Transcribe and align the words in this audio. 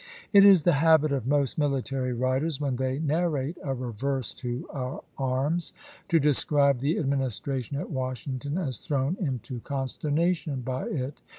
It 0.33 0.43
is 0.43 0.63
the 0.63 0.73
habit 0.81 1.11
of 1.11 1.27
most 1.27 1.59
military 1.59 2.11
writers, 2.11 2.59
when 2.59 2.75
they 2.77 2.97
narrate 2.97 3.59
a 3.63 3.71
reverse 3.75 4.33
to 4.33 4.67
our 4.73 5.03
arms, 5.19 5.73
to 6.09 6.19
describe 6.19 6.79
the 6.79 6.97
Ad 6.97 7.07
ministration 7.07 7.77
at 7.77 7.91
"Washington 7.91 8.57
as 8.57 8.79
thrown 8.79 9.15
into 9.19 9.59
conster 9.59 10.11
nation 10.11 10.61
by 10.61 10.87
it. 10.87 11.19